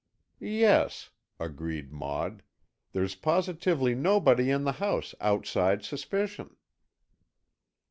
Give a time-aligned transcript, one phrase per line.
[0.39, 2.41] "Yes," agreed Maud,
[2.91, 6.55] "there's positively nobody in the house outside suspicion."